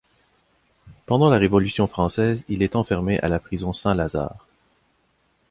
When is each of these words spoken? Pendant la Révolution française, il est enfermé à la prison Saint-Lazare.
Pendant 1.05 1.29
la 1.29 1.37
Révolution 1.37 1.85
française, 1.85 2.43
il 2.49 2.63
est 2.63 2.75
enfermé 2.75 3.19
à 3.19 3.29
la 3.29 3.37
prison 3.37 3.71
Saint-Lazare. 3.71 4.47